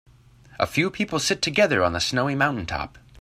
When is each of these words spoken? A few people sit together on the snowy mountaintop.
A 0.59 0.65
few 0.65 0.89
people 0.89 1.19
sit 1.19 1.43
together 1.43 1.83
on 1.83 1.93
the 1.93 1.99
snowy 1.99 2.33
mountaintop. 2.33 2.97